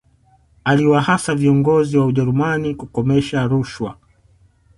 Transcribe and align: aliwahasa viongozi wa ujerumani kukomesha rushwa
aliwahasa 0.63 1.35
viongozi 1.35 1.97
wa 1.97 2.05
ujerumani 2.05 2.75
kukomesha 2.75 3.47
rushwa 3.47 3.97